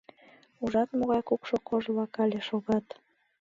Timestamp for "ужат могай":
0.63-1.21